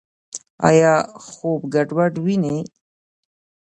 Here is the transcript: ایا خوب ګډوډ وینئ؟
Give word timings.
ایا 0.69 0.93
خوب 1.27 1.61
ګډوډ 1.73 2.13
وینئ؟ 2.25 2.57